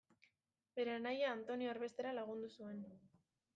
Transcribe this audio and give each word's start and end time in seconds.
Bere 0.79 0.93
anaia 1.01 1.27
Antonio 1.35 1.71
erbestera 1.75 2.17
lagundu 2.21 2.53
zuen. 2.59 2.83